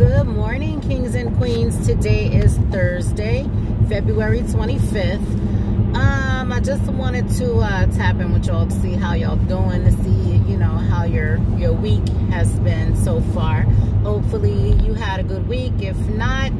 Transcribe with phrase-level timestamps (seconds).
[0.00, 1.86] Good morning, kings and queens.
[1.86, 3.46] Today is Thursday,
[3.86, 5.94] February 25th.
[5.94, 9.84] Um, I just wanted to uh, tap in with y'all to see how y'all doing,
[9.84, 13.64] to see you know how your your week has been so far.
[14.02, 15.74] Hopefully, you had a good week.
[15.80, 16.50] If not,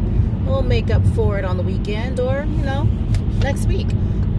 [0.45, 2.83] we'll make up for it on the weekend or you know
[3.41, 3.89] next week.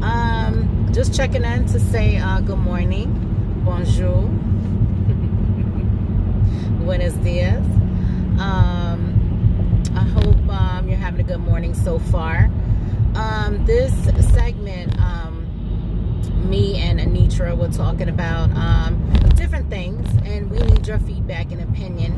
[0.03, 4.21] Um, just checking in to say uh, good morning, bonjour,
[6.85, 7.80] buenos dias.
[8.39, 12.49] Um, I hope um, you're having a good morning so far.
[13.15, 13.93] Um, this
[14.33, 20.99] segment, um, me and Anitra were talking about um, different things, and we need your
[20.99, 22.13] feedback and opinion.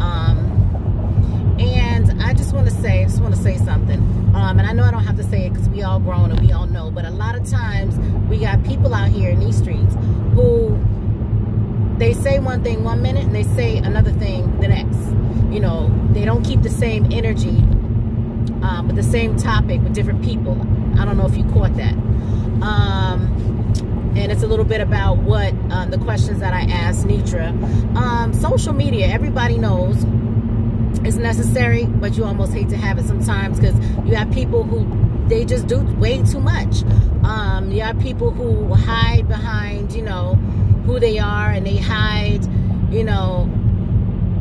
[0.00, 3.98] Um, and I just want to say, I just want to say something.
[4.34, 6.52] And I know I don't have to say it because we all grown and we
[6.52, 7.98] all know, but a lot of times
[8.28, 9.94] we got people out here in these streets
[10.34, 10.78] who
[11.98, 14.96] they say one thing one minute and they say another thing the next
[15.50, 17.58] you know, they don't keep the same energy
[18.62, 20.60] um, with the same topic with different people.
[20.98, 21.94] I don't know if you caught that.
[22.62, 27.50] Um, and it's a little bit about what um, the questions that I asked Nitra.
[27.96, 30.04] Um, social media, everybody knows
[31.04, 35.28] it's necessary, but you almost hate to have it sometimes because you have people who
[35.28, 36.82] they just do way too much.
[37.22, 40.34] Um, you have people who hide behind, you know,
[40.86, 42.44] who they are and they hide,
[42.90, 43.50] you know,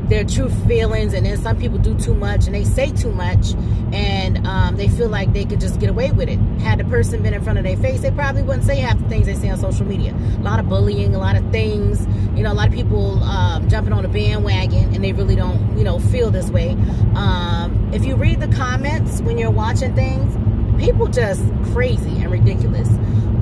[0.10, 3.54] their true feelings and then some people do too much and they say too much
[3.92, 6.40] and um, they feel like they could just get away with it.
[6.62, 9.08] Had the person been in front of their face they probably wouldn't say half the
[9.10, 10.14] things they say on social media.
[10.14, 12.06] A lot of bullying a lot of things
[12.38, 15.78] you know a lot of people um, jumping on a bandwagon and they really don't
[15.78, 16.72] you know feel this way.
[17.16, 20.36] Um, if you read the comments when you're watching things
[20.82, 22.88] people just crazy and ridiculous.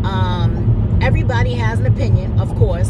[0.05, 2.89] Um, everybody has an opinion of course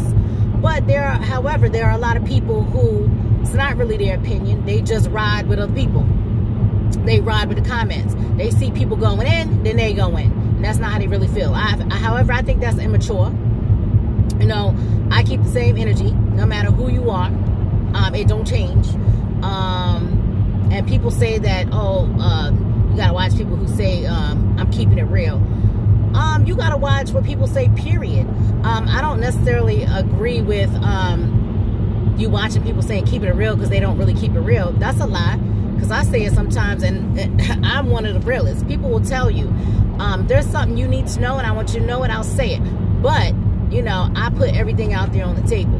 [0.60, 3.08] but there are however there are a lot of people who
[3.46, 4.66] it's not really their opinion.
[4.66, 6.02] They just ride with other people.
[7.04, 8.16] They ride with the comments.
[8.36, 10.32] They see people going in, then they go in.
[10.32, 11.54] And that's not how they really feel.
[11.54, 13.32] I, however, I think that's immature.
[14.40, 14.76] You know,
[15.12, 17.28] I keep the same energy no matter who you are.
[17.28, 18.88] Um, it don't change.
[19.44, 24.72] Um, and people say that, oh, uh, you gotta watch people who say um, I'm
[24.72, 25.36] keeping it real.
[26.16, 27.68] Um, you gotta watch what people say.
[27.76, 28.26] Period.
[28.64, 31.35] Um, I don't necessarily agree with um,
[32.16, 34.72] you watching people saying keep it real because they don't really keep it real.
[34.72, 35.36] That's a lie.
[35.74, 38.64] Because I say it sometimes, and, I'm one of the realists.
[38.64, 39.48] People will tell you,
[39.98, 42.10] um, there's something you need to know, and I want you to know it.
[42.10, 42.60] I'll say it.
[43.02, 43.34] But
[43.70, 45.76] you know, I put everything out there on the table.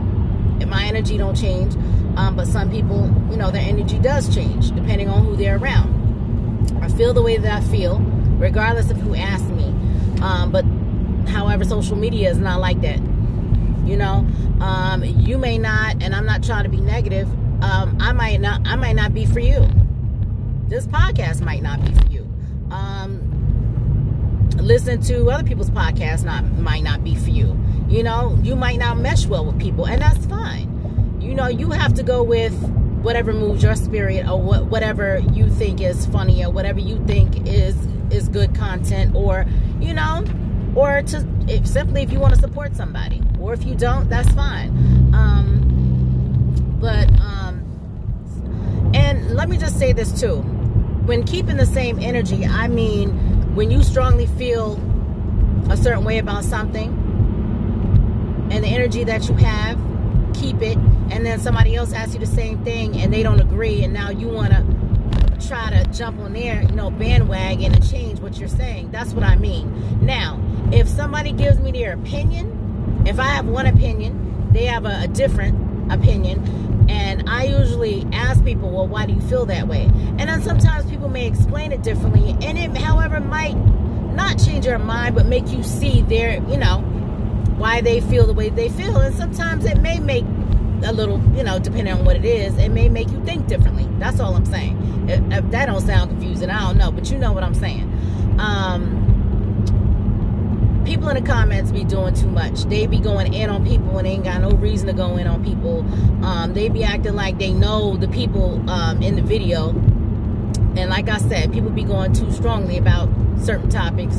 [0.60, 1.74] And my energy don't change,
[2.16, 5.94] um, but some people, you know, their energy does change depending on who they're around.
[6.82, 7.98] I feel the way that I feel,
[8.38, 9.66] regardless of who asks me.
[10.22, 10.64] Um, but
[11.30, 13.00] however, social media is not like that
[13.86, 14.26] you know
[14.60, 17.28] um, you may not and i'm not trying to be negative
[17.62, 19.68] um, i might not i might not be for you.
[20.68, 22.22] This podcast might not be for you.
[22.72, 23.22] Um,
[24.56, 27.56] listen to other people's podcasts not might not be for you.
[27.88, 31.18] You know you might not mesh well with people and that's fine.
[31.20, 32.52] You know you have to go with
[33.02, 37.46] whatever moves your spirit or what, whatever you think is funny or whatever you think
[37.46, 37.76] is
[38.10, 39.46] is good content or
[39.80, 40.24] you know
[40.74, 44.30] or to if, simply if you want to support somebody or if you don't that's
[44.32, 44.70] fine.
[45.14, 47.62] Um, but um,
[48.94, 50.42] and let me just say this too.
[51.06, 53.10] When keeping the same energy i mean
[53.54, 54.74] when you strongly feel
[55.70, 56.90] a certain way about something
[58.50, 59.78] and the energy that you have
[60.34, 60.76] keep it
[61.10, 64.10] and then somebody else asks you the same thing and they don't agree and now
[64.10, 64.66] you want to
[65.46, 68.90] try to jump on their you know bandwagon and change what you're saying.
[68.90, 70.04] That's what i mean.
[70.04, 70.40] Now
[70.72, 75.08] if somebody gives me their opinion, if I have one opinion, they have a, a
[75.08, 79.90] different opinion, and I usually ask people, well, why do you feel that way?
[80.18, 83.56] And then sometimes people may explain it differently, and it, however, might
[84.14, 86.78] not change your mind, but make you see their, you know,
[87.58, 88.96] why they feel the way they feel.
[88.98, 90.24] And sometimes it may make
[90.84, 93.86] a little, you know, depending on what it is, it may make you think differently.
[93.98, 95.06] That's all I'm saying.
[95.08, 98.36] If, if that don't sound confusing, I don't know, but you know what I'm saying.
[98.38, 99.05] Um,
[100.86, 102.62] people in the comments be doing too much.
[102.64, 105.44] They be going in on people and ain't got no reason to go in on
[105.44, 105.80] people.
[106.24, 109.70] Um, they be acting like they know the people um, in the video.
[110.76, 113.08] And like I said, people be going too strongly about
[113.40, 114.16] certain topics.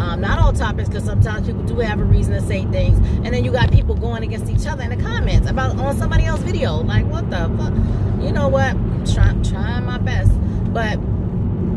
[0.00, 2.98] Um, not all topics, because sometimes people do have a reason to say things.
[3.24, 6.24] And then you got people going against each other in the comments about on somebody
[6.24, 6.76] else's video.
[6.76, 7.74] Like, what the fuck?
[8.22, 8.70] You know what?
[8.70, 10.32] I'm trying, trying my best.
[10.72, 10.98] But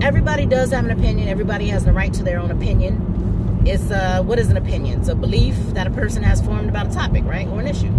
[0.01, 1.27] everybody does have an opinion.
[1.27, 3.12] Everybody has the right to their own opinion
[3.65, 4.99] it's uh, what is an opinion?
[4.99, 7.91] It's a belief that a person has formed about a topic, right, or an issue.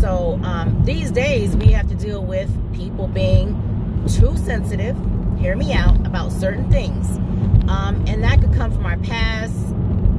[0.00, 3.54] So um, these days we have to deal with people being
[4.08, 4.96] too sensitive,
[5.38, 7.16] hear me out, about certain things.
[7.68, 9.54] Um, and that could come from our past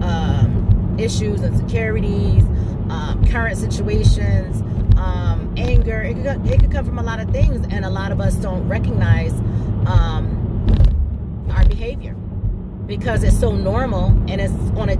[0.02, 2.44] um, issues, insecurities,
[2.90, 4.62] um, current situations,
[4.98, 6.02] um, anger.
[6.02, 8.36] It could, it could come from a lot of things, and a lot of us
[8.36, 9.34] don't recognize
[9.86, 10.40] um,
[11.52, 12.16] our behavior
[12.86, 14.10] because it's so normal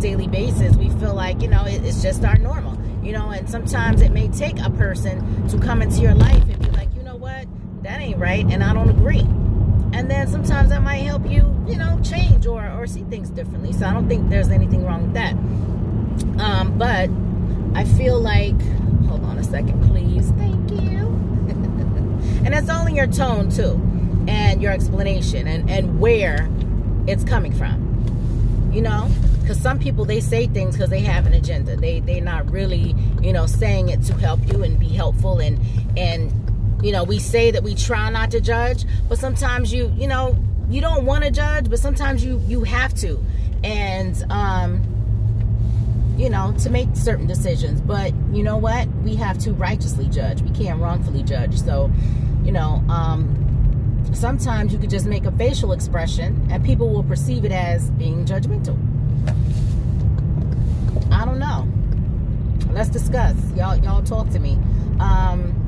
[0.04, 0.76] daily basis.
[0.76, 4.12] We feel like, you know, it, it's just our normal, you know, and sometimes it
[4.12, 7.48] may take a person to come into your life and be like, you know what,
[7.84, 9.26] that ain't right, and I don't agree.
[9.94, 13.72] And then sometimes that might help you, you know, change or, or see things differently.
[13.72, 15.34] So I don't think there's anything wrong with that.
[16.44, 17.10] Um, but
[17.74, 18.60] I feel like,
[19.06, 20.30] hold on a second, please.
[20.32, 21.08] Thank you.
[22.44, 23.82] and it's only your tone too,
[24.28, 26.50] and your explanation, and and where
[27.08, 27.80] it's coming from.
[28.74, 29.10] You know,
[29.44, 31.76] because some people they say things because they have an agenda.
[31.76, 35.60] They they're not really, you know, saying it to help you and be helpful and
[35.98, 36.32] and
[36.84, 40.36] you know we say that we try not to judge, but sometimes you you know
[40.70, 43.24] you don't want to judge, but sometimes you you have to,
[43.64, 44.90] and um
[46.18, 47.82] you know, to make certain decisions.
[47.82, 48.88] But you know what?
[49.04, 50.42] We have to righteously judge.
[50.42, 51.60] We can't wrongfully judge.
[51.60, 51.92] So,
[52.44, 57.46] you know, um, sometimes you could just make a facial expression and people will perceive
[57.46, 58.78] it as being judgmental.
[61.12, 61.68] I don't know.
[62.72, 63.36] Let's discuss.
[63.56, 64.58] Y'all, y'all talk to me.
[65.00, 65.60] Um,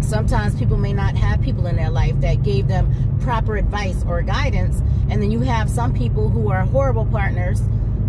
[0.00, 4.22] sometimes people may not have people in their life that gave them proper advice or
[4.22, 4.80] guidance
[5.10, 7.60] and then you have some people who are horrible partners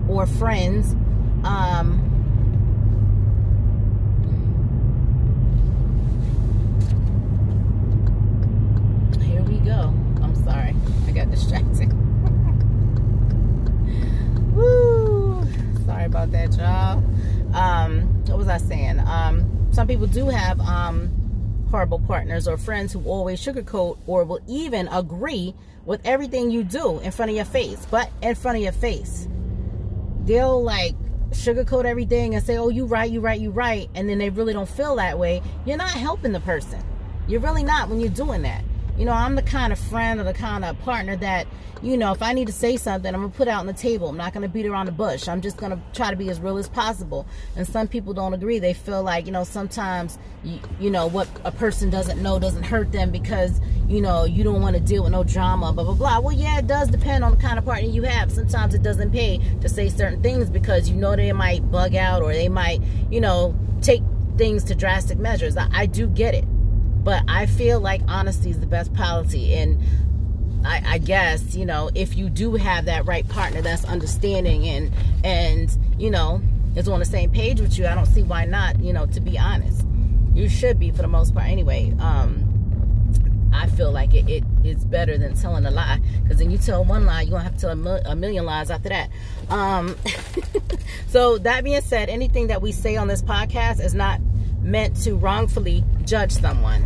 [0.07, 0.95] or friends
[1.43, 2.03] um,
[9.21, 9.93] here we go.
[10.21, 10.75] I'm sorry.
[11.07, 12.06] I got distracted.
[14.57, 15.47] Woo!
[15.85, 17.03] Sorry about that, y'all.
[17.55, 18.99] Um, what was I saying?
[18.99, 21.11] Um, some people do have um,
[21.69, 25.53] horrible partners or friends who always sugarcoat or will even agree
[25.85, 29.27] with everything you do in front of your face, but in front of your face.
[30.25, 30.95] They'll like
[31.29, 34.53] sugarcoat everything and say, oh, you right, you right, you right, and then they really
[34.53, 36.83] don't feel that way, you're not helping the person.
[37.27, 38.63] You're really not when you're doing that.
[38.97, 41.45] You know, I'm the kind of friend or the kind of partner that,
[41.83, 43.73] you know, if I need to say something, I'm going to put out on the
[43.73, 44.09] table.
[44.09, 45.27] I'm not going to beat around the bush.
[45.27, 47.27] I'm just going to try to be as real as possible.
[47.55, 48.57] And some people don't agree.
[48.57, 52.63] They feel like, you know, sometimes, you, you know, what a person doesn't know doesn't
[52.63, 55.93] hurt them because, you know, you don't want to deal with no drama, blah, blah,
[55.93, 56.19] blah.
[56.19, 58.31] Well, yeah, it does depend on the kind of partner you have.
[58.31, 62.23] Sometimes it doesn't pay to say certain things because you know they might bug out
[62.23, 64.01] or they might, you know, take
[64.37, 65.55] things to drastic measures.
[65.55, 66.45] I, I do get it.
[67.07, 69.53] But I feel like honesty is the best policy.
[69.53, 69.81] And
[70.65, 74.91] I, I, guess, you know, if you do have that right partner that's understanding and,
[75.23, 76.41] and, you know,
[76.75, 79.21] is on the same page with you, I don't see why not, you know, to
[79.21, 79.85] be honest.
[80.33, 81.95] You should be for the most part anyway.
[81.97, 86.57] Um, I feel like it, it is better than telling a lie because then you
[86.57, 89.09] tell one lie, you're gonna have to tell a, mil a million lies after that.
[89.49, 89.95] Um,
[91.07, 94.19] so that being said, anything that we say on this podcast is not
[94.67, 96.85] meant to wrongfully judge someone.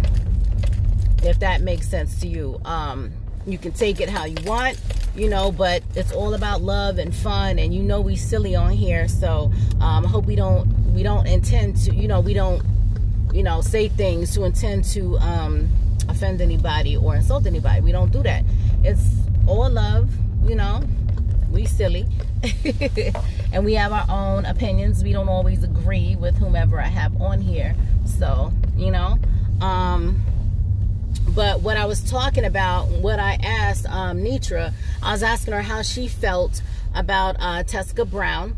[1.23, 2.59] If that makes sense to you.
[2.65, 3.11] Um,
[3.45, 4.79] you can take it how you want,
[5.15, 8.71] you know, but it's all about love and fun and you know we silly on
[8.71, 9.07] here.
[9.07, 12.61] So um, I hope we don't we don't intend to, you know, we don't,
[13.33, 15.69] you know, say things to intend to um,
[16.07, 17.81] offend anybody or insult anybody.
[17.81, 18.43] We don't do that.
[18.83, 19.03] It's
[19.47, 20.09] all love,
[20.43, 20.83] you know.
[21.51, 22.07] We silly.
[23.53, 25.03] and we have our own opinions.
[25.03, 27.75] We don't always agree with whomever I have on here.
[28.05, 29.19] So, you know,
[29.61, 30.23] um,
[31.29, 35.61] but what I was talking about, what I asked um, Nitra, I was asking her
[35.61, 36.61] how she felt
[36.95, 38.55] about uh, Tessica Brown,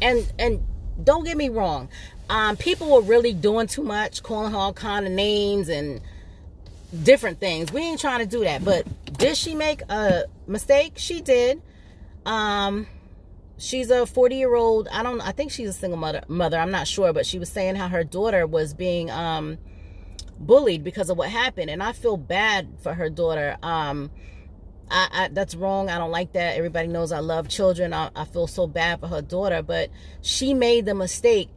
[0.00, 0.64] and and
[1.02, 1.88] don't get me wrong,
[2.30, 6.00] um, people were really doing too much, calling her all kind of names and
[7.02, 7.72] different things.
[7.72, 8.86] We ain't trying to do that, but
[9.18, 10.94] did she make a mistake?
[10.96, 11.60] She did.
[12.26, 12.86] Um,
[13.56, 16.72] she's a 40 year old i don't i think she's a single mother mother i'm
[16.72, 19.56] not sure but she was saying how her daughter was being um
[20.40, 23.56] bullied because of what happened and i feel bad for her daughter.
[23.62, 24.10] Um
[24.90, 28.24] I, I that's wrong i don't like that everybody knows i love children I, I
[28.24, 29.88] feel so bad for her daughter but
[30.20, 31.48] she made the mistake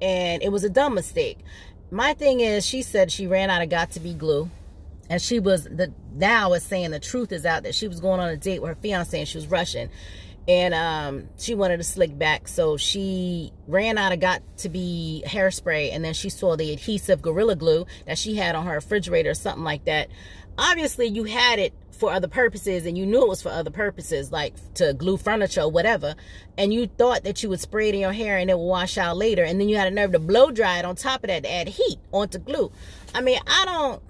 [0.00, 1.38] and it was a dumb mistake.
[1.90, 4.50] My thing is she said she ran out of got to be glue
[5.10, 8.20] and she was the now is saying the truth is out that she was going
[8.20, 9.90] on a date with her fiance and she was rushing.
[10.48, 12.48] And um, she wanted to slick back.
[12.48, 17.20] So she ran out of got to be hairspray and then she saw the adhesive
[17.20, 20.08] gorilla glue that she had on her refrigerator or something like that.
[20.56, 24.32] Obviously you had it for other purposes and you knew it was for other purposes
[24.32, 26.14] like to glue furniture or whatever.
[26.56, 28.96] And you thought that you would spray it in your hair and it would wash
[28.96, 29.42] out later.
[29.42, 31.52] And then you had a nerve to blow dry it on top of that to
[31.52, 32.70] add heat onto glue.
[33.12, 34.02] I mean i don't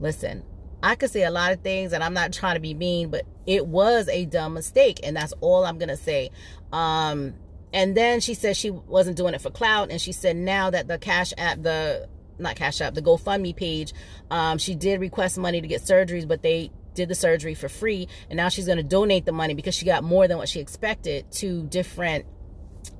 [0.00, 0.42] listen,
[0.82, 3.26] I could say a lot of things, and I'm not trying to be mean, but
[3.46, 6.30] it was a dumb mistake, and that's all I'm gonna say.
[6.72, 7.34] Um,
[7.72, 10.88] and then she said she wasn't doing it for clout, and she said now that
[10.88, 13.92] the Cash App, the not Cash App, the GoFundMe page,
[14.30, 18.08] um, she did request money to get surgeries, but they did the surgery for free,
[18.30, 21.30] and now she's gonna donate the money because she got more than what she expected
[21.32, 22.24] to different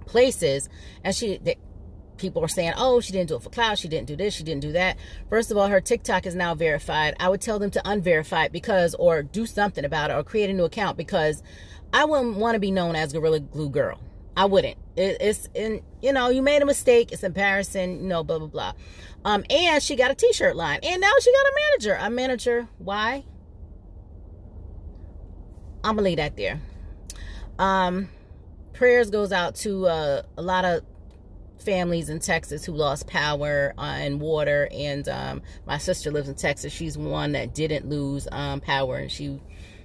[0.07, 0.69] places,
[1.03, 1.39] and she.
[1.39, 1.57] They,
[2.21, 3.79] people are saying, oh, she didn't do it for clout.
[3.79, 4.35] She didn't do this.
[4.35, 4.97] She didn't do that.
[5.29, 7.17] First of all, her TikTok is now verified.
[7.19, 10.51] I would tell them to unverify it because, or do something about it or create
[10.51, 11.43] a new account because
[11.93, 14.01] I wouldn't want to be known as Gorilla Glue Girl.
[14.37, 14.79] I wouldn't.
[14.97, 17.11] It, it's in, you know, you made a mistake.
[17.11, 18.73] It's embarrassing, you know, blah, blah, blah.
[19.25, 21.99] Um, and she got a t-shirt line and now she got a manager.
[22.01, 22.69] A manager.
[22.79, 23.25] Why?
[25.83, 26.61] I'm gonna leave that there.
[27.59, 28.09] Um,
[28.73, 30.83] prayers goes out to uh, a lot of
[31.61, 34.69] families in Texas who lost power uh, and water.
[34.73, 36.73] And um, my sister lives in Texas.
[36.73, 39.41] She's one that didn't lose um, power, and she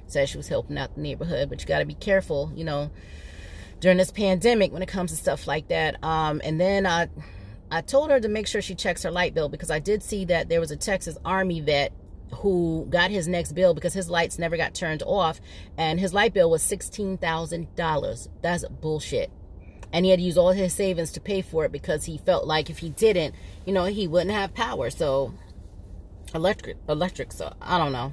[0.07, 1.49] said she was helping out the neighborhood.
[1.49, 2.91] But you got to be careful, you know,
[3.79, 6.03] during this pandemic when it comes to stuff like that.
[6.03, 7.09] Um, and then I,
[7.71, 10.25] I told her to make sure she checks her light bill because I did see
[10.25, 11.91] that there was a Texas Army vet
[12.33, 15.39] who got his next bill because his lights never got turned off
[15.77, 18.27] and his light bill was $16,000.
[18.41, 19.31] That's bullshit
[19.95, 22.45] and he had to use all his savings to pay for it because he felt
[22.45, 23.33] like if he didn't,
[23.65, 24.89] you know, he wouldn't have power.
[24.89, 25.33] So
[26.33, 28.11] electric electric so I don't know.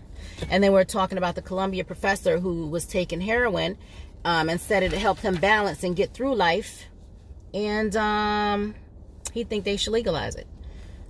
[0.49, 3.77] And then we're talking about the Columbia professor who was taking heroin
[4.25, 6.85] um, and said it helped him balance and get through life.
[7.53, 8.77] And um,
[9.33, 10.47] he think they should legalize it.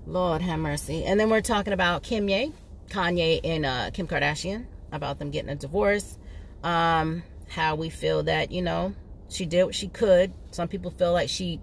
[0.07, 1.05] Lord have mercy.
[1.05, 2.55] And then we're talking about Kimye,
[2.89, 6.17] Kanye and uh, Kim Kardashian about them getting a divorce.
[6.65, 8.95] Um, how we feel that, you know,
[9.33, 10.33] she did what she could.
[10.51, 11.61] Some people feel like she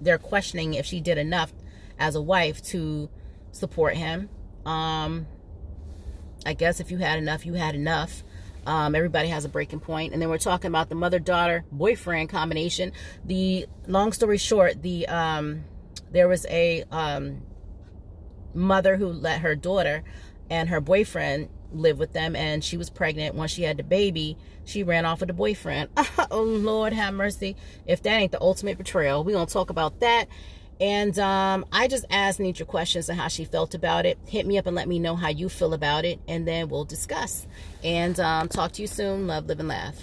[0.00, 1.52] they're questioning if she did enough
[1.98, 3.08] as a wife to
[3.52, 4.28] support him.
[4.64, 5.26] Um,
[6.44, 8.22] I guess if you had enough, you had enough.
[8.66, 10.12] Um, everybody has a breaking point.
[10.12, 12.92] And then we're talking about the mother-daughter boyfriend combination.
[13.24, 15.64] The long story short, the um,
[16.12, 17.42] there was a um,
[18.54, 20.02] mother who let her daughter
[20.50, 24.36] and her boyfriend live with them and she was pregnant once she had the baby
[24.66, 25.88] she ran off with the boyfriend.
[26.30, 27.56] Oh lord have mercy.
[27.86, 30.26] If that ain't the ultimate betrayal we're gonna talk about that.
[30.80, 34.18] And um, i just asked Nitra questions on how she felt about it.
[34.26, 36.84] Hit me up and let me know how you feel about it and then we'll
[36.84, 37.46] discuss.
[37.82, 39.26] And um, talk to you soon.
[39.26, 39.96] Love live and laugh.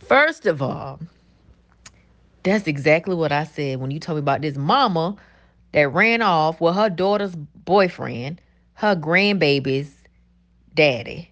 [0.00, 1.00] First of all
[2.42, 5.16] that's exactly what i said when you told me about this mama
[5.72, 8.38] that ran off with her daughter's boyfriend
[8.74, 9.90] her grandbaby's
[10.74, 11.30] daddy.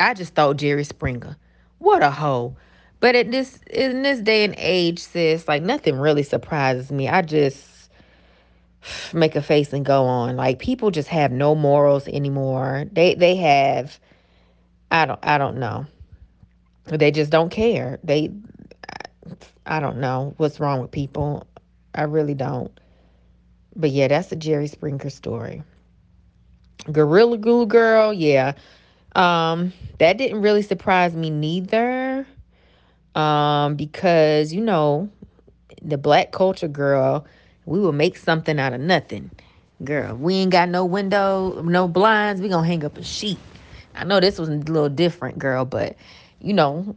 [0.00, 1.36] I just thought Jerry Springer.
[1.82, 2.54] What a hoe.
[3.00, 7.08] But at this in this day and age, sis, like nothing really surprises me.
[7.08, 7.90] I just
[9.12, 10.36] make a face and go on.
[10.36, 12.84] Like people just have no morals anymore.
[12.92, 13.98] They they have
[14.92, 15.86] I don't I don't know.
[16.84, 17.98] They just don't care.
[18.04, 18.30] They
[19.66, 21.48] I don't know what's wrong with people.
[21.96, 22.70] I really don't.
[23.74, 25.64] But yeah, that's the Jerry Springer story.
[26.92, 28.52] Gorilla Glue Girl, yeah.
[29.14, 32.26] Um, that didn't really surprise me neither.
[33.14, 35.10] Um, because you know,
[35.82, 37.26] the black culture girl,
[37.66, 39.30] we will make something out of nothing.
[39.84, 43.38] Girl, we ain't got no window, no blinds, we gonna hang up a sheet.
[43.94, 45.96] I know this was a little different, girl, but
[46.40, 46.96] you know,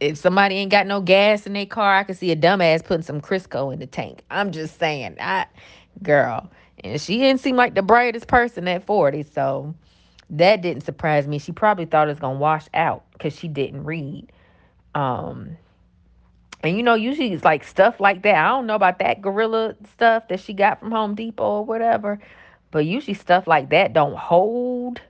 [0.00, 3.02] if somebody ain't got no gas in their car, I can see a dumbass putting
[3.02, 4.22] some Crisco in the tank.
[4.30, 5.46] I'm just saying, I
[6.02, 6.50] girl,
[6.84, 9.22] and she didn't seem like the brightest person at 40.
[9.24, 9.74] So
[10.30, 11.38] that didn't surprise me.
[11.38, 14.30] She probably thought it was going to wash out because she didn't read.
[14.94, 15.56] Um,
[16.62, 18.34] and you know, usually it's like stuff like that.
[18.34, 22.18] I don't know about that gorilla stuff that she got from Home Depot or whatever,
[22.70, 25.00] but usually stuff like that don't hold.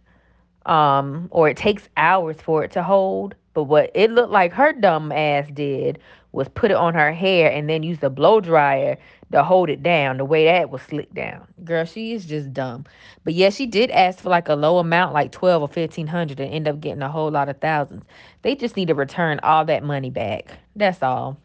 [0.66, 3.36] Um, or it takes hours for it to hold.
[3.54, 6.00] But what it looked like her dumb ass did
[6.36, 8.98] was put it on her hair and then use the blow dryer
[9.32, 11.46] to hold it down the way that was slicked down.
[11.64, 12.84] Girl, she is just dumb.
[13.24, 16.38] But yeah, she did ask for like a low amount, like twelve or fifteen hundred,
[16.38, 18.04] and end up getting a whole lot of thousands.
[18.42, 20.58] They just need to return all that money back.
[20.76, 21.38] That's all.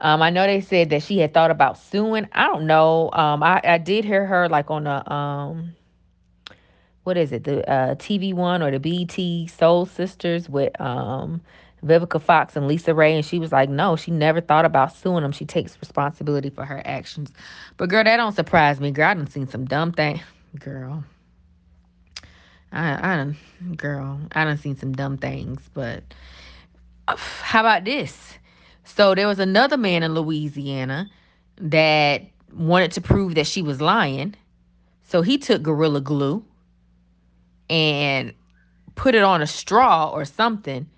[0.00, 2.26] Um, I know they said that she had thought about suing.
[2.32, 3.10] I don't know.
[3.12, 5.76] Um, I, I did hear her like on a um
[7.04, 11.42] what is it, the uh TV one or the BT Soul Sisters with um
[11.84, 15.32] Vivica Fox and LisaRaye, and she was like, no, she never thought about suing them.
[15.32, 17.30] She takes responsibility for her actions.
[17.76, 18.90] But girl, that don't surprise me.
[18.90, 20.20] Girl, I done seen some dumb thing.
[20.58, 21.04] Girl.
[22.72, 23.36] I I done
[23.76, 26.02] girl, I done seen some dumb things, but
[27.16, 28.34] how about this?
[28.84, 31.10] So there was another man in Louisiana
[31.58, 32.22] that
[32.52, 34.34] wanted to prove that she was lying.
[35.04, 36.44] So he took Gorilla Glue
[37.70, 38.32] and
[38.94, 40.88] put it on a straw or something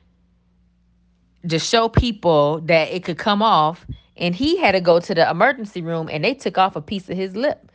[1.49, 3.87] to show people that it could come off.
[4.17, 7.09] And he had to go to the emergency room and they took off a piece
[7.11, 7.71] of his lip.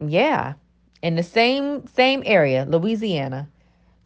[0.00, 0.54] Yeah.
[1.02, 3.48] In the same same area, Louisiana.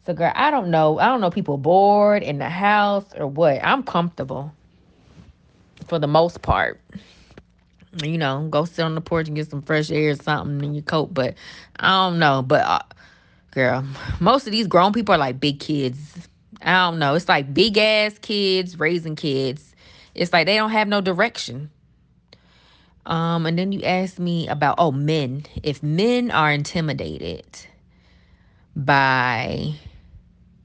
[0.05, 0.99] So girl, I don't know.
[0.99, 3.63] I don't know people bored in the house or what.
[3.63, 4.53] I'm comfortable
[5.87, 6.79] for the most part.
[8.03, 10.73] You know, go sit on the porch and get some fresh air or something in
[10.73, 11.13] your coat.
[11.13, 11.35] But
[11.79, 12.41] I don't know.
[12.41, 12.81] But uh,
[13.51, 13.85] girl,
[14.19, 16.27] most of these grown people are like big kids.
[16.63, 17.15] I don't know.
[17.15, 19.75] It's like big ass kids raising kids.
[20.15, 21.69] It's like they don't have no direction.
[23.05, 25.45] Um, and then you asked me about oh men.
[25.61, 27.45] If men are intimidated
[28.75, 29.73] by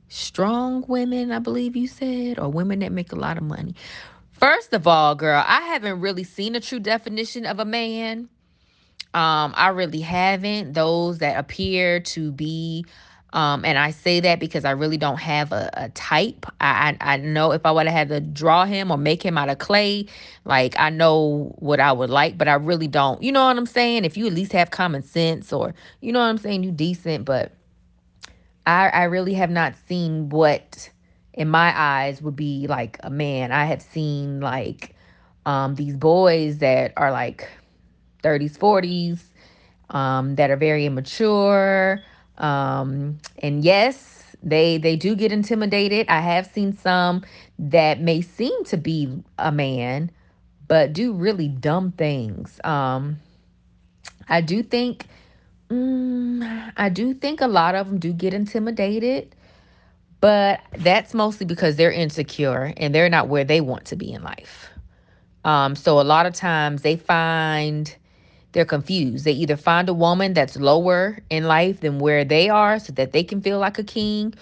[0.09, 3.75] strong women, I believe you said, or women that make a lot of money.
[4.33, 8.29] First of all, girl, I haven't really seen a true definition of a man.
[9.15, 10.75] Um, I really haven't.
[10.75, 12.85] Those that appear to be,
[13.33, 16.47] um, and I say that because I really don't have a, a type.
[16.61, 19.37] I, I, I know if I would have had to draw him or make him
[19.37, 20.07] out of clay,
[20.45, 23.23] like I know what I would like, but I really don't.
[23.23, 24.05] You know what I'm saying?
[24.05, 27.27] If you at least have common sense or you know what I'm saying, you decent,
[27.27, 27.53] but
[28.67, 30.91] I I really have not seen what
[31.35, 33.53] in my eyes would be like a man.
[33.53, 34.95] I have seen like
[35.47, 37.49] um, these boys that are like
[38.25, 39.21] 30s, 40s,
[39.95, 42.03] um, that are very immature.
[42.39, 46.09] Um, and yes, they they do get intimidated.
[46.09, 47.25] I have seen some
[47.59, 50.11] that may seem to be a man,
[50.67, 52.61] but do really dumb things.
[52.65, 53.19] Um,
[54.29, 55.07] I do think,
[55.69, 59.35] mm, I do think a lot of them do get intimidated
[60.21, 64.23] but that's mostly because they're insecure and they're not where they want to be in
[64.23, 64.69] life.
[65.45, 67.95] Um, so a lot of times they find
[68.53, 69.25] they're confused.
[69.25, 73.13] They either find a woman that's lower in life than where they are so that
[73.13, 74.35] they can feel like a king,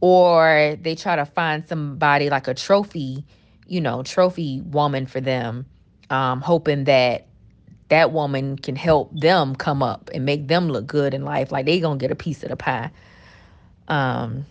[0.00, 3.24] or they try to find somebody like a trophy,
[3.66, 5.66] you know, trophy woman for them,
[6.08, 7.26] um, hoping that
[7.88, 11.66] that woman can help them come up and make them look good in life, like
[11.66, 12.90] they gonna get a piece of the pie.
[13.88, 14.46] Um,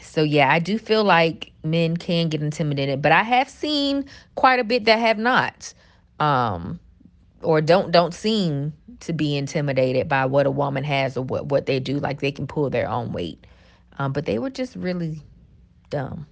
[0.00, 4.04] so yeah, I do feel like men can get intimidated, but I have seen
[4.34, 5.72] quite a bit that have not.
[6.20, 6.78] Um
[7.42, 11.66] or don't don't seem to be intimidated by what a woman has or what what
[11.66, 13.46] they do like they can pull their own weight.
[13.98, 15.22] Um but they were just really
[15.90, 16.26] dumb.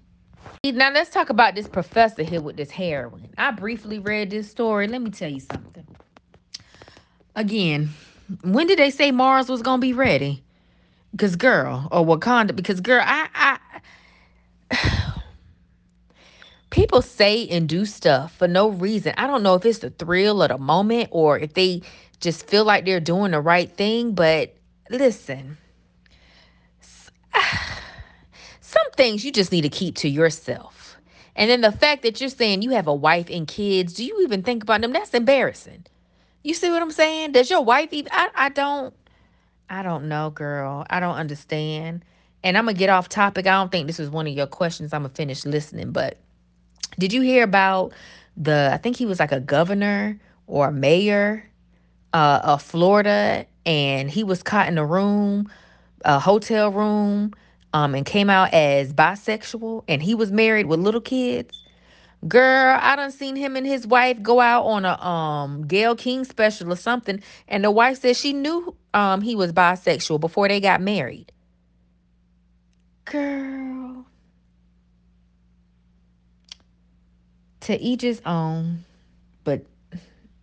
[0.64, 3.28] Now let's talk about this professor here with this heroin.
[3.38, 4.88] I briefly read this story.
[4.88, 5.86] Let me tell you something.
[7.36, 7.90] Again,
[8.42, 10.42] when did they say Mars was gonna be ready?
[11.18, 13.58] Cause girl, or Wakanda, because girl, I I
[16.70, 19.12] people say and do stuff for no reason.
[19.16, 21.82] I don't know if it's the thrill of the moment or if they
[22.20, 24.54] just feel like they're doing the right thing, but
[24.88, 25.58] listen.
[28.60, 30.96] Some things you just need to keep to yourself.
[31.34, 34.22] And then the fact that you're saying you have a wife and kids, do you
[34.22, 34.92] even think about them?
[34.92, 35.86] That's embarrassing.
[36.42, 37.32] You see what I'm saying?
[37.32, 38.94] Does your wife even I, I don't
[39.68, 40.84] I don't know, girl.
[40.90, 42.04] I don't understand.
[42.42, 43.46] And I'm to get off topic.
[43.46, 44.92] I don't think this was one of your questions.
[44.92, 45.92] I'm to finish listening.
[45.92, 46.18] But
[46.98, 47.92] did you hear about
[48.36, 51.44] the, I think he was like a governor or a mayor
[52.12, 55.50] uh, of Florida, and he was caught in a room,
[56.04, 57.32] a hotel room,
[57.72, 61.54] um, and came out as bisexual, and he was married with little kids.
[62.28, 66.24] Girl, I done seen him and his wife go out on a um Gayle King
[66.24, 70.60] special or something, and the wife said she knew um he was bisexual before they
[70.60, 71.32] got married.
[73.06, 73.79] Girl.
[77.70, 78.84] To each his own.
[79.44, 79.64] But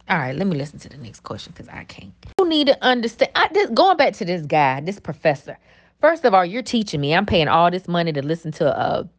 [0.08, 2.14] all right, let me listen to the next question because I can't.
[2.40, 3.32] You need to understand.
[3.36, 5.58] I, this, going back to this guy, this professor.
[6.00, 7.14] First of all, you're teaching me.
[7.14, 9.10] I'm paying all this money to listen to a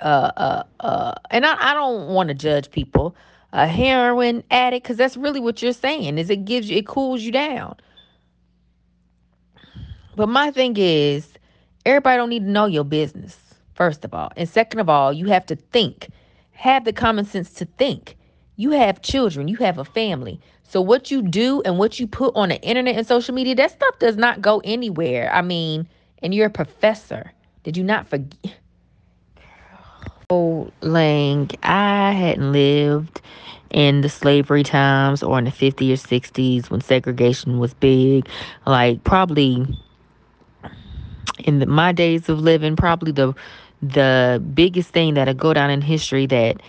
[0.00, 3.14] uh, uh, uh, and I, I don't want to judge people,
[3.52, 7.20] a heroin addict, because that's really what you're saying is it gives you, it cools
[7.20, 7.76] you down.
[10.16, 11.28] But my thing is,
[11.84, 13.36] everybody don't need to know your business,
[13.74, 14.32] first of all.
[14.38, 16.08] And second of all, you have to think,
[16.52, 18.16] have the common sense to think.
[18.56, 20.40] You have children, you have a family.
[20.62, 23.70] So what you do and what you put on the internet and social media, that
[23.72, 25.30] stuff does not go anywhere.
[25.32, 25.88] I mean,
[26.22, 27.32] and you're a professor.
[27.62, 28.54] Did you not forget?
[30.30, 33.20] Oh, Lang, I hadn't lived
[33.70, 38.28] in the slavery times or in the 50s or 60s when segregation was big.
[38.66, 39.66] Like probably
[41.38, 43.34] in the, my days of living, probably the
[43.82, 46.62] the biggest thing that'll go down in history that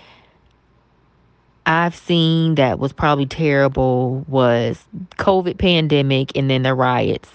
[1.65, 4.83] I've seen that was probably terrible was
[5.17, 7.29] COVID pandemic and then the riots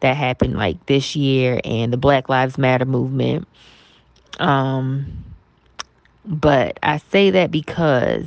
[0.00, 3.46] that happened like this year and the Black Lives Matter movement.
[4.40, 5.24] Um
[6.24, 8.26] but I say that because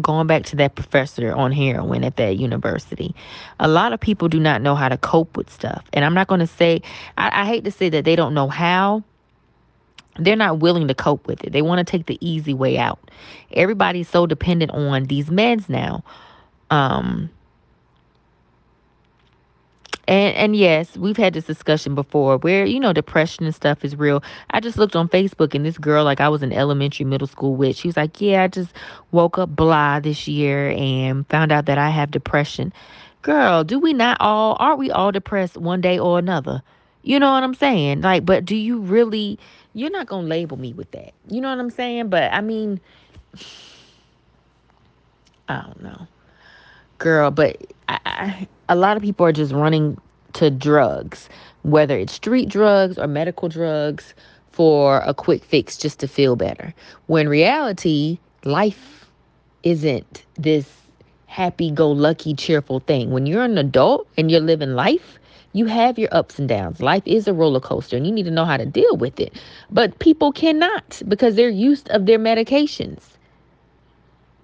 [0.00, 3.14] going back to that professor on heroin at that university,
[3.60, 5.84] a lot of people do not know how to cope with stuff.
[5.92, 6.82] And I'm not going to say,
[7.18, 9.02] I, I, hate to say that they don't know how.
[10.18, 11.52] They're not willing to cope with it.
[11.52, 12.98] They want to take the easy way out.
[13.52, 16.02] Everybody's so dependent on these meds now.
[16.70, 17.30] Um,
[20.08, 23.94] and and yes, we've had this discussion before where, you know, depression and stuff is
[23.94, 24.22] real.
[24.50, 27.54] I just looked on Facebook and this girl, like I was in elementary, middle school
[27.54, 28.72] with, she was like, Yeah, I just
[29.12, 32.72] woke up blah this year and found out that I have depression.
[33.22, 36.62] Girl, do we not all aren't we all depressed one day or another?
[37.08, 38.02] You know what I'm saying?
[38.02, 39.38] Like, but do you really
[39.72, 41.14] you're not gonna label me with that.
[41.26, 42.10] You know what I'm saying?
[42.10, 42.78] But I mean
[45.48, 46.06] I don't know.
[46.98, 47.56] Girl, but
[47.88, 49.96] I, I a lot of people are just running
[50.34, 51.30] to drugs,
[51.62, 54.12] whether it's street drugs or medical drugs
[54.52, 56.74] for a quick fix just to feel better.
[57.06, 59.06] When reality, life
[59.62, 60.68] isn't this
[61.24, 63.12] happy go lucky, cheerful thing.
[63.12, 65.17] When you're an adult and you're living life,
[65.52, 66.80] you have your ups and downs.
[66.80, 69.40] Life is a roller coaster and you need to know how to deal with it.
[69.70, 73.00] But people cannot because they're used of their medications.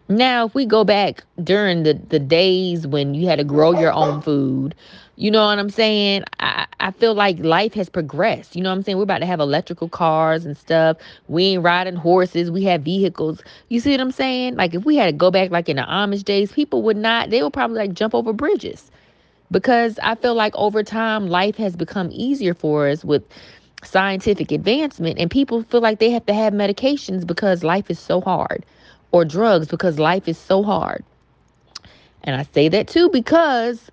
[0.09, 3.93] Now, if we go back during the, the days when you had to grow your
[3.93, 4.75] own food,
[5.17, 6.25] you know what I'm saying?
[6.41, 8.55] I, I feel like life has progressed.
[8.55, 8.99] You know what I'm saying?
[8.99, 10.99] We're about to have electrical cars and stuff.
[11.29, 12.51] We ain't riding horses.
[12.51, 13.43] We have vehicles.
[13.69, 14.57] You see what I'm saying?
[14.57, 17.31] Like if we had to go back like in the Amish days, people would not,
[17.31, 18.91] they would probably like jump over bridges.
[19.55, 23.25] Because I feel like over time life has become easier for us with
[23.85, 28.21] scientific advancement and people feel like they have to have medications because life is so
[28.21, 28.67] hard
[29.13, 31.05] or drugs because life is so hard.
[32.25, 33.91] And I say that too because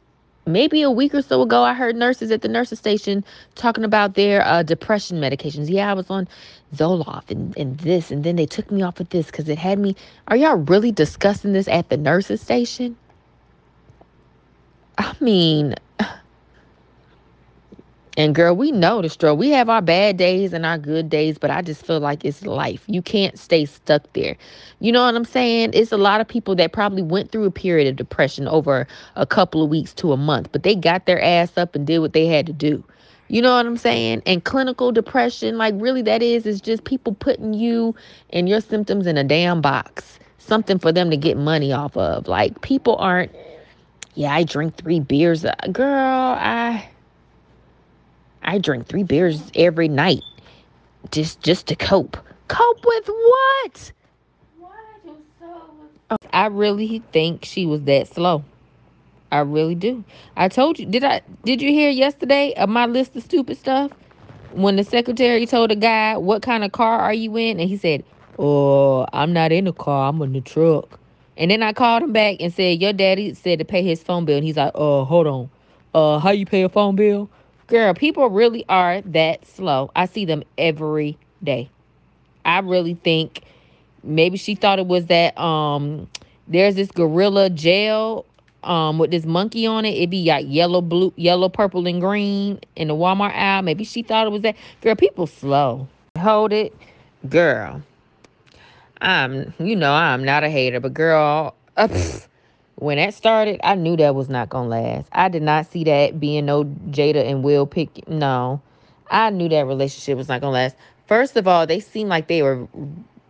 [0.48, 4.16] maybe a week or so ago, I heard nurses at the nurses station talking about
[4.16, 5.70] their uh, depression medications.
[5.70, 6.28] Yeah, I was on
[6.76, 9.80] Zoloft and, and this, and then they took me off of this because it had
[9.80, 9.96] me.
[10.30, 12.98] Are y'all really discussing this at the nurses station?
[15.02, 15.76] I mean,
[18.18, 19.38] and girl, we know the struggle.
[19.38, 22.46] We have our bad days and our good days, but I just feel like it's
[22.46, 22.84] life.
[22.88, 24.38] You can't stay stuck there.
[24.80, 25.72] You know what I'm saying?
[25.74, 29.26] It's a lot of people that probably went through a period of depression over a
[29.26, 32.14] couple of weeks to a month, but they got their ass up and did what
[32.14, 32.84] they had to do.
[33.30, 34.22] You know what I'm saying?
[34.26, 37.96] And clinical depression, like really that is is just people putting you
[38.32, 40.20] and your symptoms in a damn box.
[40.38, 42.28] Something for them to get money off of.
[42.28, 43.32] Like people aren't
[44.16, 45.46] yeah, I drink 3 beers.
[45.46, 46.90] Uh, girl, I
[48.44, 50.24] I drink three beers every night
[51.12, 52.18] just just to cope.
[52.48, 53.92] Cope with what?
[56.34, 58.44] I really think she was that slow.
[59.32, 60.04] I really do.
[60.36, 60.86] I told you.
[60.86, 61.22] Did I?
[61.46, 63.92] Did you hear yesterday of my list of stupid stuff?
[64.52, 67.78] When the secretary told the guy, "What kind of car are you in?" and he
[67.78, 68.04] said,
[68.38, 70.10] "Oh, I'm not in a car.
[70.10, 71.00] I'm in the truck."
[71.38, 74.26] And then I called him back and said, "Your daddy said to pay his phone
[74.26, 75.50] bill." And he's like, "Oh, hold on.
[75.94, 77.30] Uh, how you pay a phone bill?"
[77.68, 79.92] Girl, people really are that slow.
[79.96, 81.70] I see them every day.
[82.44, 83.44] I really think
[84.04, 86.10] maybe she thought it was that um
[86.48, 88.26] there's this gorilla gel
[88.64, 89.94] um with this monkey on it.
[89.96, 93.62] It'd be like yellow, blue, yellow, purple, and green in the Walmart aisle.
[93.62, 94.56] Maybe she thought it was that.
[94.82, 95.88] Girl, people slow.
[96.18, 96.76] Hold it.
[97.30, 97.82] Girl.
[99.02, 101.88] I'm you know I'm not a hater, but girl, uh,
[102.76, 105.10] when that started, I knew that was not gonna last.
[105.12, 108.08] I did not see that being no Jada and Will pick.
[108.08, 108.62] No,
[109.10, 110.76] I knew that relationship was not gonna last.
[111.08, 112.68] First of all, they seem like they were.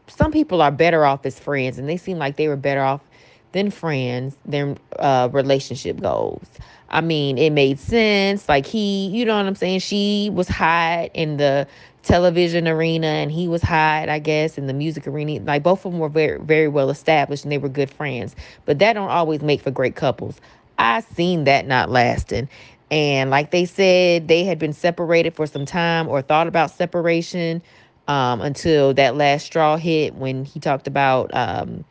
[0.08, 3.02] Some people are better off as friends, and they seem like they were better off
[3.54, 6.46] than friends than uh, relationship goals.
[6.90, 8.48] I mean, it made sense.
[8.50, 9.80] Like he, you know what I'm saying?
[9.80, 11.68] She was hot in the
[12.04, 15.40] television arena and he was hot, I guess, in the music arena.
[15.44, 18.36] Like both of them were very, very well established and they were good friends.
[18.66, 20.40] But that don't always make for great couples.
[20.78, 22.50] I seen that not lasting.
[22.90, 27.62] And like they said, they had been separated for some time or thought about separation
[28.08, 31.86] um, until that last straw hit when he talked about um,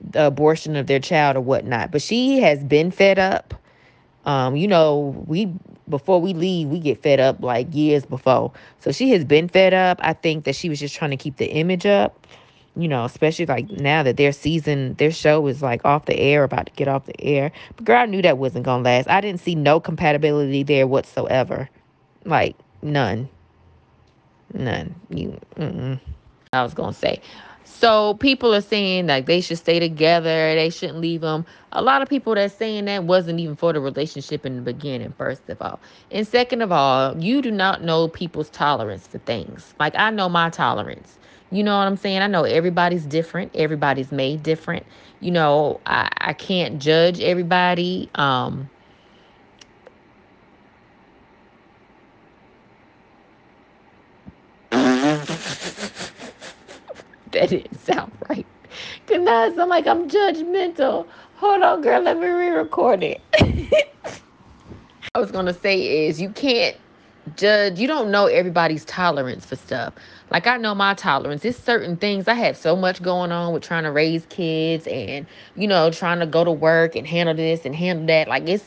[0.00, 1.92] the abortion of their child or whatnot.
[1.92, 3.54] But she has been fed up.
[4.24, 5.52] Um, you know, we
[5.90, 8.52] before we leave, we get fed up like years before.
[8.80, 9.98] So she has been fed up.
[10.00, 12.26] I think that she was just trying to keep the image up,
[12.76, 16.44] you know, especially like now that their season, their show is like off the air,
[16.44, 17.52] about to get off the air.
[17.76, 19.08] But girl, I knew that wasn't gonna last.
[19.08, 21.68] I didn't see no compatibility there whatsoever.
[22.24, 23.28] Like none.
[24.54, 24.94] None.
[25.10, 26.00] You mm-mm.
[26.52, 27.20] I was gonna say.
[27.80, 31.46] So people are saying like they should stay together, they shouldn't leave them.
[31.72, 35.12] A lot of people that saying that wasn't even for the relationship in the beginning,
[35.14, 35.82] first of all.
[36.12, 39.74] And second of all, you do not know people's tolerance for things.
[39.80, 41.18] Like I know my tolerance.
[41.52, 42.22] You know what I'm saying?
[42.22, 43.52] I know everybody's different.
[43.56, 44.86] Everybody's made different.
[45.20, 48.10] You know, I, I can't judge everybody.
[48.16, 48.70] Um
[57.32, 58.46] that didn't sound right.
[59.06, 61.06] Cause now it's like I'm judgmental.
[61.36, 63.20] Hold on, girl, let me re-record it.
[65.14, 66.76] I was gonna say is you can't
[67.36, 69.92] judge you don't know everybody's tolerance for stuff
[70.30, 73.62] like i know my tolerance it's certain things i have so much going on with
[73.62, 77.66] trying to raise kids and you know trying to go to work and handle this
[77.66, 78.64] and handle that like it's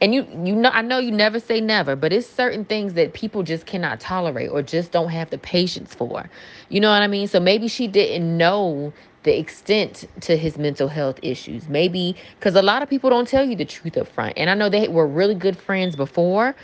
[0.00, 3.14] and you you know I know you never say never, but it's certain things that
[3.14, 6.28] people just cannot tolerate or just don't have the patience for.
[6.68, 7.28] You know what I mean?
[7.28, 8.92] So maybe she didn't know
[9.24, 11.68] the extent to his mental health issues.
[11.68, 14.34] Maybe because a lot of people don't tell you the truth up front.
[14.36, 16.54] And I know they were really good friends before.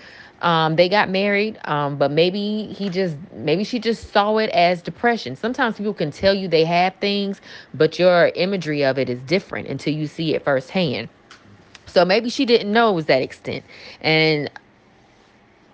[0.42, 4.82] Um, they got married, um, but maybe he just maybe she just saw it as
[4.82, 5.36] depression.
[5.36, 7.40] Sometimes people can tell you they have things,
[7.72, 11.08] but your imagery of it is different until you see it firsthand.
[11.94, 13.64] So maybe she didn't know it was that extent.
[14.00, 14.50] And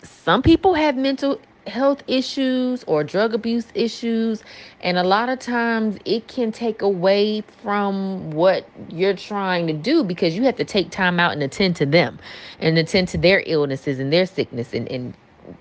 [0.02, 4.42] some people have mental health issues or drug abuse issues
[4.82, 10.04] and a lot of times it can take away from what you're trying to do
[10.04, 12.18] because you have to take time out and attend to them
[12.58, 15.14] and attend to their illnesses and their sickness and, and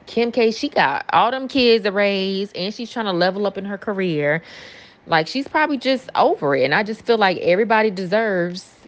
[0.07, 3.57] kim k she got all them kids to raise and she's trying to level up
[3.57, 4.41] in her career
[5.07, 8.78] like she's probably just over it and i just feel like everybody deserves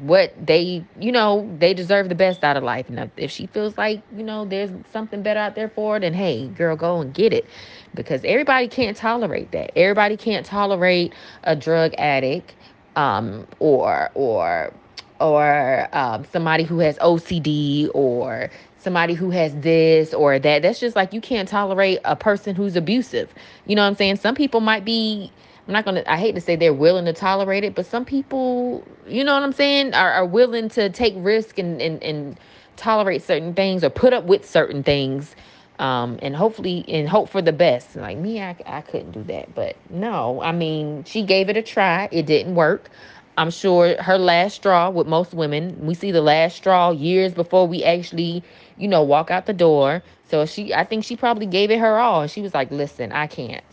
[0.00, 3.76] what they you know they deserve the best out of life and if she feels
[3.78, 7.14] like you know there's something better out there for her then hey girl go and
[7.14, 7.46] get it
[7.94, 11.12] because everybody can't tolerate that everybody can't tolerate
[11.44, 12.54] a drug addict
[12.96, 14.72] um or or
[15.20, 20.62] or um, somebody who has OCD or somebody who has this or that.
[20.62, 23.32] That's just like you can't tolerate a person who's abusive.
[23.66, 24.16] You know what I'm saying?
[24.16, 25.30] Some people might be
[25.66, 28.86] I'm not gonna I hate to say they're willing to tolerate it, but some people,
[29.06, 32.40] you know what I'm saying, are, are willing to take risk and, and and
[32.76, 35.36] tolerate certain things or put up with certain things.
[35.78, 37.96] Um, and hopefully and hope for the best.
[37.96, 39.54] Like me, I, I couldn't do that.
[39.54, 42.08] But no, I mean, she gave it a try.
[42.12, 42.90] It didn't work.
[43.38, 47.66] I'm sure her last straw with most women, we see the last straw years before
[47.66, 48.44] we actually,
[48.76, 50.02] you know, walk out the door.
[50.28, 52.22] So she, I think she probably gave it her all.
[52.22, 53.64] And she was like, listen, I can't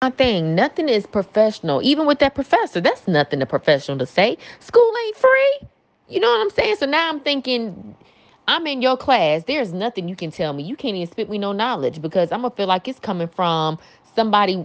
[0.00, 0.54] my thing.
[0.54, 1.82] Nothing is professional.
[1.82, 4.38] Even with that professor, that's nothing to professional to say.
[4.60, 5.58] School ain't free.
[6.08, 6.76] You know what I'm saying?
[6.76, 7.96] So now I'm thinking,
[8.46, 9.42] I'm in your class.
[9.48, 10.62] There's nothing you can tell me.
[10.62, 13.76] You can't even spit me no knowledge because I'm gonna feel like it's coming from
[14.14, 14.64] somebody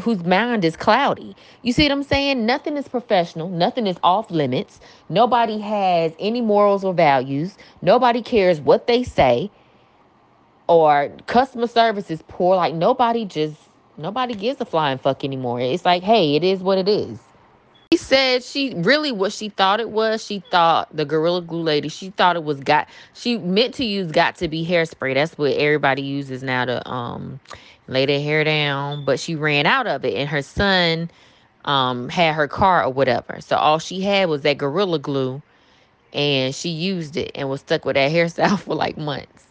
[0.00, 1.36] whose mind is cloudy.
[1.60, 2.46] You see what I'm saying?
[2.46, 3.50] Nothing is professional.
[3.50, 4.80] Nothing is off limits.
[5.10, 7.58] Nobody has any morals or values.
[7.82, 9.50] Nobody cares what they say.
[10.66, 12.56] Or customer service is poor.
[12.56, 13.65] Like nobody just
[13.98, 15.60] Nobody gives a flying fuck anymore.
[15.60, 17.18] It's like, hey, it is what it is.
[17.92, 20.22] She said she really what she thought it was.
[20.24, 24.10] She thought the Gorilla Glue lady, she thought it was got she meant to use
[24.12, 25.14] got to be hairspray.
[25.14, 27.40] That's what everybody uses now to um
[27.86, 29.04] lay their hair down.
[29.04, 31.10] But she ran out of it and her son
[31.64, 33.40] um had her car or whatever.
[33.40, 35.40] So all she had was that Gorilla Glue
[36.12, 39.46] and she used it and was stuck with that hairstyle for like months.